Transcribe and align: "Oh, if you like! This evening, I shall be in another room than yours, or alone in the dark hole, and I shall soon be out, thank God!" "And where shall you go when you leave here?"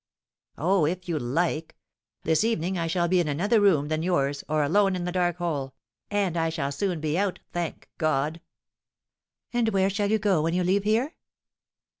"Oh, 0.57 0.85
if 0.87 1.07
you 1.07 1.19
like! 1.19 1.75
This 2.23 2.43
evening, 2.43 2.75
I 2.75 2.87
shall 2.87 3.07
be 3.07 3.19
in 3.19 3.27
another 3.27 3.61
room 3.61 3.87
than 3.87 4.01
yours, 4.01 4.43
or 4.49 4.63
alone 4.63 4.95
in 4.95 5.03
the 5.05 5.11
dark 5.11 5.37
hole, 5.37 5.75
and 6.09 6.35
I 6.35 6.49
shall 6.49 6.71
soon 6.71 6.99
be 6.99 7.19
out, 7.19 7.37
thank 7.53 7.87
God!" 7.99 8.41
"And 9.53 9.69
where 9.69 9.91
shall 9.91 10.09
you 10.09 10.17
go 10.17 10.41
when 10.41 10.55
you 10.55 10.63
leave 10.63 10.85
here?" 10.85 11.13